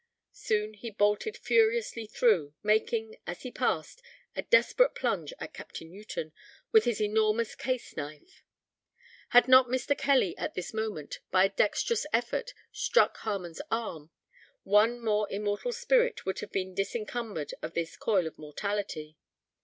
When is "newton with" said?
5.79-6.85